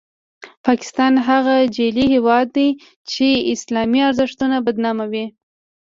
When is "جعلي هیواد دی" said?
1.75-2.69